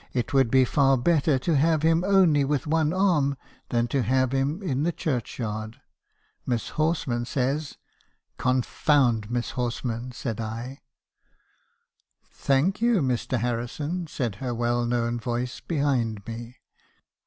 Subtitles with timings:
[0.13, 3.37] it would be far better to have him only with one arm
[3.69, 5.79] than to have him in the church yard,
[6.43, 7.77] Miss Horsman says'
[8.39, 10.81] —"'Confound Miss Horsman!' said I—
[12.31, 13.41] "'Thank you, Mr.
[13.41, 16.55] Harrison,' said her well known voice behind me.